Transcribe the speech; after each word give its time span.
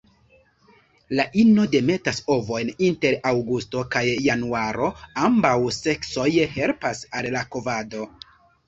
La 1.19 1.25
ino 1.41 1.65
demetas 1.75 2.21
ovojn 2.37 2.73
inter 2.89 3.19
aŭgusto 3.33 3.85
kaj 3.97 4.05
januaro; 4.29 4.91
ambaŭ 5.29 5.55
seksoj 5.83 6.29
helpas 6.59 7.09
al 7.21 7.33
la 7.39 7.49
kovado. 7.57 8.07